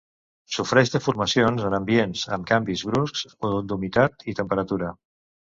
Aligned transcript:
Sofreix 0.53 0.91
deformacions 0.95 1.65
en 1.67 1.75
ambients 1.79 2.23
amb 2.39 2.49
canvis 2.53 2.83
bruscs 2.91 3.23
d'humitat 3.45 4.27
i 4.33 4.37
temperatura. 4.43 4.93